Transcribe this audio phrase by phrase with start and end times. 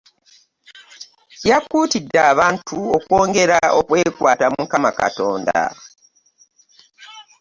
[1.49, 5.59] Yakuutidde abantu okwongera okwekwata Mukama Katonda